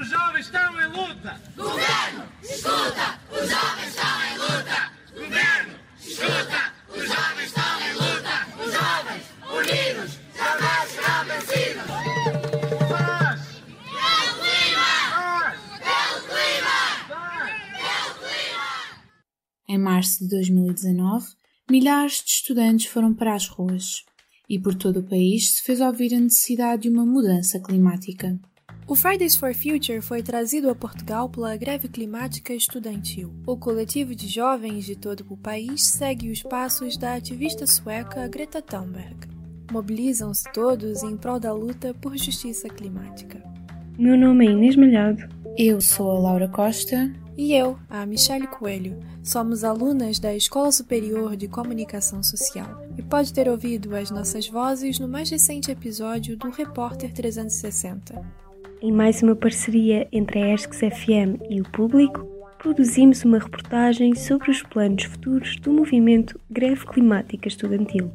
[0.00, 1.38] Os jovens estão em luta!
[1.54, 3.20] Governo, escuta!
[3.30, 4.92] Os jovens estão em luta!
[5.14, 6.72] Governo, escuta!
[6.88, 8.34] Os jovens estão em luta!
[8.64, 9.24] Os jovens,
[9.58, 11.84] unidos, jamais serão vencidos!
[12.88, 13.40] Paz!
[13.92, 14.90] Pelo clima!
[15.12, 15.60] Paz!
[15.84, 16.80] Pelo clima!
[17.06, 17.52] Paz!
[17.76, 19.04] Pelo clima!
[19.68, 21.26] Em março de 2019,
[21.70, 24.02] milhares de estudantes foram para as ruas
[24.48, 28.40] e por todo o país se fez ouvir a necessidade de uma mudança climática.
[28.90, 33.32] O Fridays for Future foi trazido a Portugal pela Greve Climática Estudantil.
[33.46, 38.60] O coletivo de jovens de todo o país segue os passos da ativista sueca Greta
[38.60, 39.14] Thunberg.
[39.70, 43.40] Mobilizam-se todos em prol da luta por justiça climática.
[43.96, 45.22] Meu nome é Inês Malhado.
[45.56, 51.36] Eu sou a Laura Costa E eu, a Michelle Coelho, somos alunas da Escola Superior
[51.36, 56.50] de Comunicação Social e pode ter ouvido as nossas vozes no mais recente episódio do
[56.50, 58.49] Repórter 360.
[58.82, 62.26] Em mais uma parceria entre a ESCS FM e o público,
[62.58, 68.10] produzimos uma reportagem sobre os planos futuros do movimento Greve Climática Estudantil.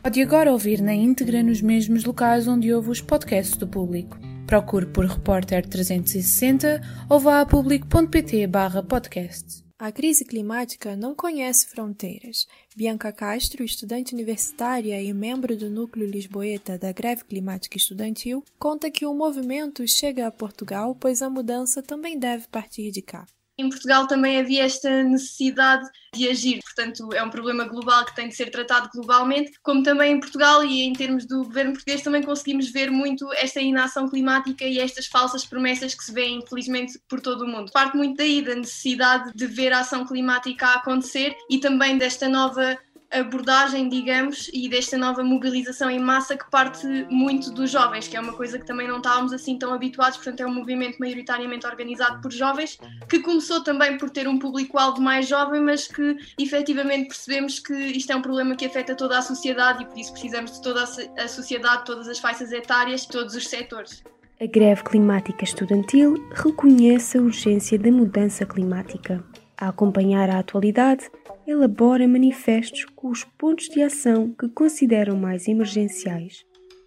[0.00, 4.16] Pode agora ouvir na íntegra nos mesmos locais onde ouve os podcasts do público.
[4.46, 8.48] Procure por Repórter 360 ou vá a público.pt
[8.88, 9.63] podcast.
[9.76, 12.46] A crise climática não conhece fronteiras.
[12.76, 19.04] Bianca Castro, estudante universitária e membro do núcleo lisboeta da Greve Climática Estudantil, conta que
[19.04, 23.26] o movimento chega a Portugal pois a mudança também deve partir de cá.
[23.56, 28.28] Em Portugal também havia esta necessidade de agir, portanto, é um problema global que tem
[28.28, 32.22] de ser tratado globalmente, como também em Portugal e em termos do governo português também
[32.22, 37.20] conseguimos ver muito esta inação climática e estas falsas promessas que se vêem, infelizmente, por
[37.20, 37.70] todo o mundo.
[37.72, 42.28] Parte muito daí da necessidade de ver a ação climática a acontecer e também desta
[42.28, 42.76] nova
[43.20, 48.20] abordagem, digamos, e desta nova mobilização em massa que parte muito dos jovens, que é
[48.20, 52.20] uma coisa que também não estávamos assim tão habituados, portanto é um movimento maioritariamente organizado
[52.20, 57.58] por jovens, que começou também por ter um público-alvo mais jovem, mas que efetivamente percebemos
[57.58, 60.62] que isto é um problema que afeta toda a sociedade e por isso precisamos de
[60.62, 64.02] toda a sociedade, todas as faixas etárias, todos os setores.
[64.40, 69.24] A greve climática estudantil reconhece a urgência da mudança climática.
[69.56, 71.08] A acompanhar a atualidade,
[71.46, 76.44] elabora manifestos com os pontos de ação que consideram mais emergenciais.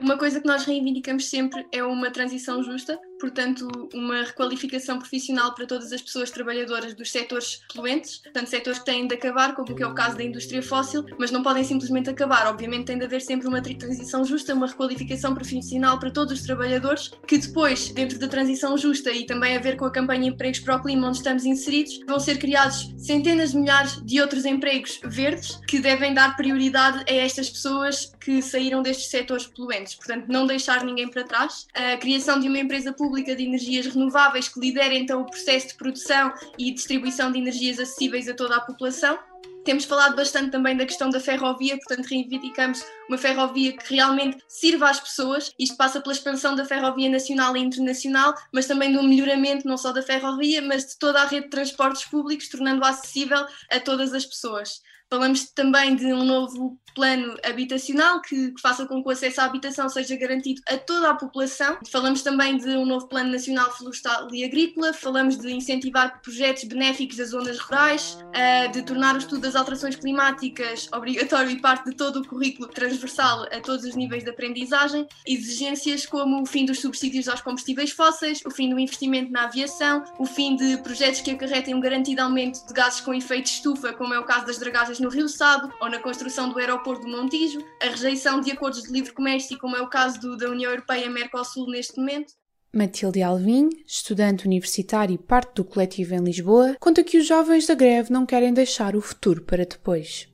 [0.00, 5.66] Uma coisa que nós reivindicamos sempre é uma transição justa, portanto, uma requalificação profissional para
[5.66, 9.82] todas as pessoas trabalhadoras dos setores poluentes, portanto, setores que têm de acabar, como que
[9.82, 12.46] é o caso da indústria fóssil, mas não podem simplesmente acabar.
[12.46, 17.10] Obviamente, tem de haver sempre uma transição justa, uma requalificação profissional para todos os trabalhadores,
[17.26, 20.76] que depois, dentro da transição justa e também a ver com a campanha Empregos para
[20.76, 25.58] o Clima, onde estamos inseridos, vão ser criados centenas de milhares de outros empregos verdes
[25.66, 29.94] que devem dar prioridade a estas pessoas que saíram destes setores poluentes.
[29.94, 31.66] Portanto, não deixar ninguém para trás.
[31.74, 35.74] A criação de uma empresa pública de energias renováveis que lidere então o processo de
[35.74, 39.18] produção e distribuição de energias acessíveis a toda a população.
[39.64, 44.88] Temos falado bastante também da questão da ferrovia, portanto, reivindicamos uma ferrovia que realmente sirva
[44.88, 45.52] às pessoas.
[45.58, 49.92] Isto passa pela expansão da ferrovia nacional e internacional, mas também do melhoramento não só
[49.92, 54.24] da ferrovia, mas de toda a rede de transportes públicos, tornando-a acessível a todas as
[54.24, 54.80] pessoas.
[55.10, 59.44] Falamos também de um novo plano habitacional que, que, faça com que o acesso à
[59.44, 61.78] habitação seja garantido a toda a população.
[61.90, 64.92] Falamos também de um novo plano nacional florestal e agrícola.
[64.92, 69.94] Falamos de incentivar projetos benéficos das zonas rurais, uh, de tornar o estudo das alterações
[69.94, 75.06] climáticas obrigatório e parte de todo o currículo transversal a todos os níveis de aprendizagem.
[75.24, 80.02] Exigências como o fim dos subsídios aos combustíveis fósseis, o fim do investimento na aviação,
[80.18, 84.12] o fim de projetos que acarretem um garantido aumento de gases com efeito estufa, como
[84.12, 87.60] é o caso das dragagens no Rio Sado ou na construção do aeroporto do Montijo,
[87.82, 91.68] a rejeição de acordos de livre comércio, como é o caso do, da União Europeia-Mercosul
[91.70, 92.34] neste momento.
[92.72, 97.74] Matilde Alvim, estudante universitária e parte do coletivo em Lisboa, conta que os jovens da
[97.74, 100.28] greve não querem deixar o futuro para depois.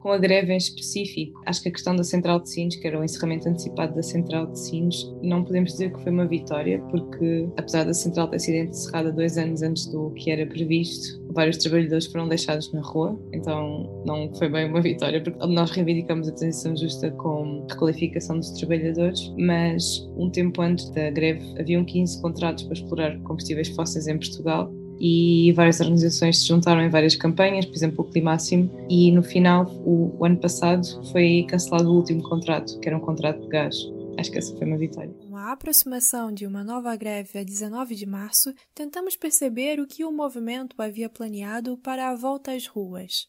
[0.00, 2.98] Com a greve em específico, acho que a questão da Central de Sines, que era
[2.98, 7.48] o encerramento antecipado da Central de Sines, não podemos dizer que foi uma vitória, porque
[7.56, 12.06] apesar da Central ter sido encerrada dois anos antes do que era previsto, vários trabalhadores
[12.06, 16.74] foram deixados na rua, então não foi bem uma vitória, porque nós reivindicamos a transição
[16.74, 22.74] justa com requalificação dos trabalhadores, mas um tempo antes da greve haviam 15 contratos para
[22.74, 28.04] explorar combustíveis fósseis em Portugal e várias organizações se juntaram em várias campanhas, por exemplo
[28.04, 32.88] o Climáximo, e no final, o, o, ano passado, foi cancelado o último contrato, que
[32.88, 33.76] era um contrato de gás.
[34.18, 35.10] Acho que essa foi uma vitória.
[35.26, 40.04] Com a aproximação de uma nova greve a 19 de março, tentamos perceber o que
[40.04, 43.28] o movimento havia planeado para a volta às ruas.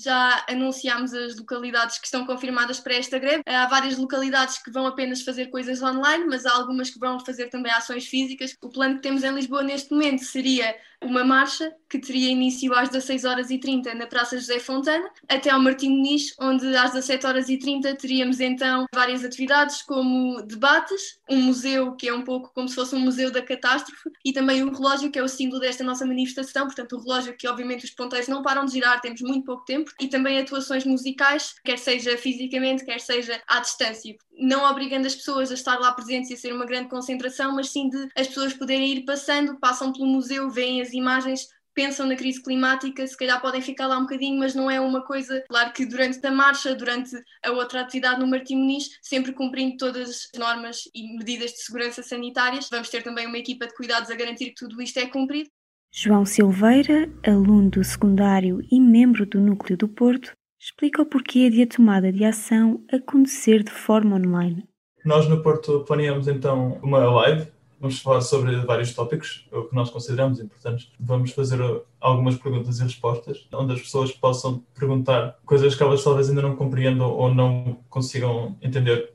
[0.00, 3.42] Já anunciámos as localidades que estão confirmadas para esta greve.
[3.46, 7.48] Há várias localidades que vão apenas fazer coisas online, mas há algumas que vão fazer
[7.48, 8.56] também ações físicas.
[8.62, 12.88] O plano que temos em Lisboa neste momento seria uma marcha que teria início às
[12.88, 17.26] 16 horas e 30 na Praça José Fontana, até ao Martim Muniz, onde às 17
[17.26, 22.52] horas e 30 teríamos então várias atividades como debates, um museu que é um pouco
[22.52, 25.60] como se fosse um museu da catástrofe e também o relógio que é o símbolo
[25.60, 29.20] desta nossa manifestação, portanto o relógio que obviamente os ponteiros não param de girar, temos
[29.20, 34.64] muito pouco tempo e também atuações musicais, quer seja fisicamente, quer seja à distância não
[34.70, 37.88] obrigando as pessoas a estar lá presentes e a ser uma grande concentração, mas sim
[37.88, 42.42] de as pessoas poderem ir passando, passam pelo museu, veem as imagens, pensam na crise
[42.42, 45.44] climática, se calhar podem ficar lá um bocadinho, mas não é uma coisa.
[45.48, 47.10] Claro que durante a marcha, durante
[47.44, 52.02] a outra atividade no Martim Muniz, sempre cumprindo todas as normas e medidas de segurança
[52.02, 55.50] sanitárias, vamos ter também uma equipa de cuidados a garantir que tudo isto é cumprido.
[55.90, 61.62] João Silveira, aluno do secundário e membro do Núcleo do Porto, explica o porquê de
[61.62, 64.68] a tomada de ação acontecer de forma online.
[65.04, 67.48] Nós no Porto planeamos então uma live,
[67.80, 70.92] vamos falar sobre vários tópicos, o que nós consideramos importantes.
[71.00, 71.58] Vamos fazer
[72.00, 76.54] algumas perguntas e respostas, onde as pessoas possam perguntar coisas que elas talvez ainda não
[76.54, 79.14] compreendam ou não consigam entender.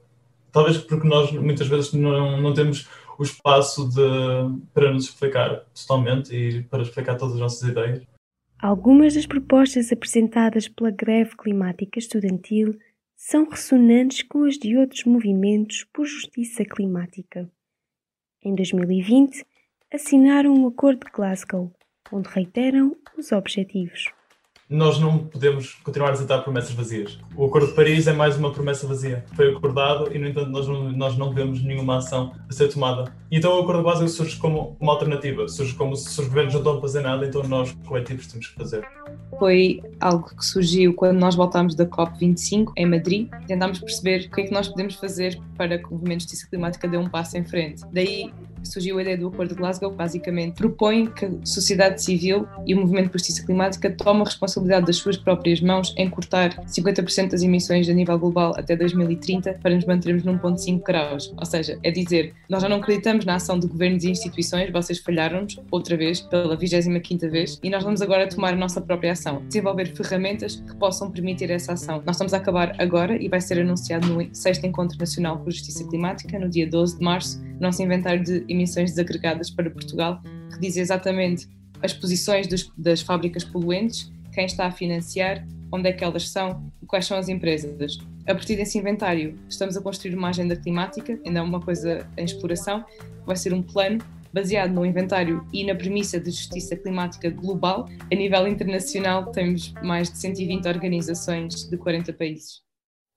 [0.51, 2.87] Talvez porque nós muitas vezes não, não temos
[3.17, 8.03] o espaço de, para nos explicar totalmente e para explicar todas as nossas ideias.
[8.59, 12.77] Algumas das propostas apresentadas pela greve climática estudantil
[13.15, 17.49] são ressonantes com as de outros movimentos por justiça climática.
[18.41, 19.45] Em 2020,
[19.93, 21.71] assinaram o Acordo de Glasgow,
[22.11, 24.05] onde reiteram os objetivos
[24.73, 27.19] nós não podemos continuar a apresentar promessas vazias.
[27.35, 29.23] O Acordo de Paris é mais uma promessa vazia.
[29.35, 33.13] Foi acordado e, no entanto, nós não, nós não vemos nenhuma ação a ser tomada.
[33.31, 36.61] Então o Acordo de Glasgow surge como uma alternativa, surge como se os governos não
[36.61, 38.83] estão a fazer nada, então nós, coletivos, temos que fazer.
[39.37, 43.29] Foi algo que surgiu quando nós voltámos da COP25 em Madrid.
[43.45, 46.47] Tentámos perceber o que é que nós podemos fazer para que o movimento de justiça
[46.49, 47.83] climática dê um passo em frente.
[47.91, 48.33] Daí
[48.67, 52.73] surgiu a ideia do Acordo de Glasgow, que basicamente propõe que a sociedade civil e
[52.73, 57.31] o movimento por justiça climática tomem a responsabilidade das suas próprias mãos em cortar 50%
[57.31, 61.33] das emissões a nível global até 2030 para nos mantermos num ponto 5 graus.
[61.37, 64.99] Ou seja, é dizer, nós já não acreditamos na ação de governos e instituições, vocês
[64.99, 69.43] falharam-nos outra vez, pela 25ª vez, e nós vamos agora tomar a nossa própria ação,
[69.47, 72.01] desenvolver ferramentas que possam permitir essa ação.
[72.05, 75.87] Nós estamos a acabar agora e vai ser anunciado no 6 Encontro Nacional por Justiça
[75.87, 80.21] Climática, no dia 12 de março, nosso inventário de emissões desagregadas para Portugal,
[80.53, 81.47] que diz exatamente
[81.81, 86.71] as posições dos, das fábricas poluentes, quem está a financiar, onde é que elas são
[86.81, 87.97] e quais são as empresas.
[88.27, 92.23] A partir desse inventário, estamos a construir uma agenda climática, ainda é uma coisa em
[92.23, 92.85] exploração,
[93.25, 93.99] vai ser um plano
[94.33, 97.87] baseado no inventário e na premissa de justiça climática global.
[98.11, 102.61] A nível internacional, temos mais de 120 organizações de 40 países.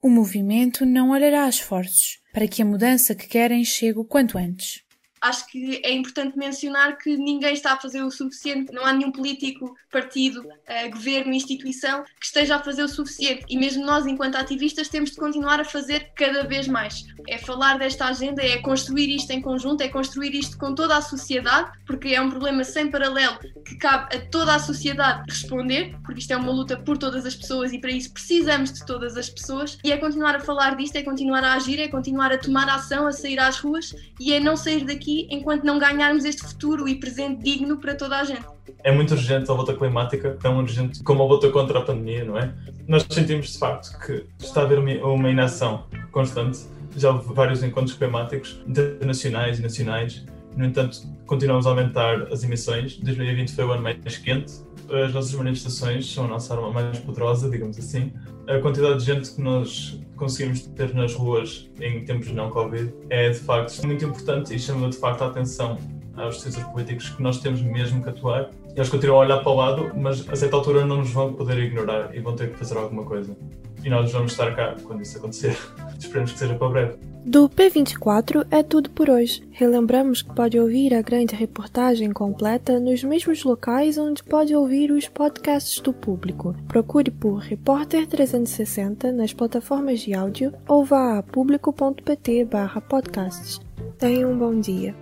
[0.03, 4.37] O movimento não olhará a esforços para que a mudança que querem chegue o quanto
[4.37, 4.86] antes
[5.21, 9.11] acho que é importante mencionar que ninguém está a fazer o suficiente, não há nenhum
[9.11, 14.37] político, partido, uh, governo, instituição que esteja a fazer o suficiente e mesmo nós, enquanto
[14.37, 17.05] ativistas, temos de continuar a fazer cada vez mais.
[17.29, 21.03] É falar desta agenda, é construir isto em conjunto, é construir isto com toda a
[21.03, 26.21] sociedade, porque é um problema sem paralelo que cabe a toda a sociedade responder, porque
[26.21, 29.29] isto é uma luta por todas as pessoas e para isso precisamos de todas as
[29.29, 32.69] pessoas, e é continuar a falar disto, é continuar a agir, é continuar a tomar
[32.69, 34.85] ação, a sair às ruas e é não sair
[35.31, 38.45] enquanto não ganharmos este futuro e presente digno para toda a gente.
[38.83, 42.39] É muito urgente a luta climática, tão urgente como a luta contra a pandemia, não
[42.39, 42.53] é?
[42.87, 46.61] Nós sentimos de facto que está a haver uma inação constante.
[46.97, 50.25] Já houve vários encontros climáticos internacionais e nacionais.
[50.57, 52.97] No entanto, continuamos a aumentar as emissões.
[52.97, 54.66] 2020 foi o ano mais quente.
[54.91, 58.13] As nossas manifestações são a nossa arma mais poderosa, digamos assim.
[58.47, 62.93] A quantidade de gente que nós conseguimos ter nas ruas em tempos de não Covid
[63.11, 65.79] é de facto muito importante e chama de facto a atenção
[66.17, 68.51] aos decisores políticos que nós temos mesmo que atuar.
[68.75, 71.59] Eles continuam a olhar para o lado, mas a certa altura não nos vão poder
[71.59, 73.37] ignorar e vão ter que fazer alguma coisa.
[73.85, 75.57] e nós vamos estar cá quando isso acontecer.
[75.99, 77.16] Esperemos que seja para breve.
[77.29, 79.43] Do P24 é tudo por hoje.
[79.51, 85.09] Relembramos que pode ouvir a grande reportagem completa nos mesmos locais onde pode ouvir os
[85.09, 86.55] podcasts do público.
[86.69, 93.59] Procure por Repórter 360 nas plataformas de áudio ou vá a público.pt/podcasts.
[93.99, 94.95] Tenha um bom dia.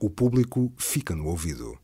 [0.00, 1.78] O público fica no ouvido.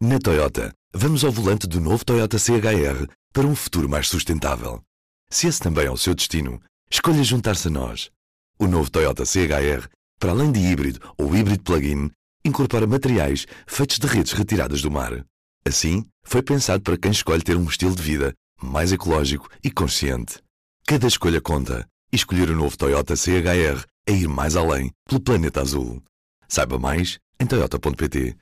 [0.00, 4.80] Na Toyota, vamos ao volante do novo Toyota CHR para um futuro mais sustentável.
[5.28, 8.10] Se esse também é o seu destino, escolha juntar-se a nós.
[8.58, 9.88] O novo Toyota CHR,
[10.18, 12.10] para além de híbrido ou híbrido plug-in,
[12.44, 15.24] incorpora materiais feitos de redes retiradas do mar.
[15.64, 20.40] Assim, foi pensado para quem escolhe ter um estilo de vida mais ecológico e consciente.
[20.86, 25.60] Cada escolha conta e escolher o novo Toyota CHR é ir mais além pelo planeta
[25.60, 26.02] azul.
[26.48, 28.36] Saiba mais em toyota.pt